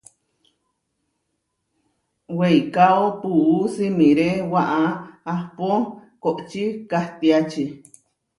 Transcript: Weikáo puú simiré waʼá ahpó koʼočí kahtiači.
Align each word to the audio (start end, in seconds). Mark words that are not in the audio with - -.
Weikáo 2.37 3.03
puú 3.21 3.55
simiré 3.73 4.27
waʼá 4.51 4.81
ahpó 5.33 5.69
koʼočí 6.21 6.63
kahtiači. 6.89 7.63